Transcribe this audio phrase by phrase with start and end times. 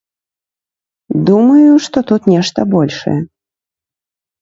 [1.27, 3.19] Думаю, што тут нешта большае.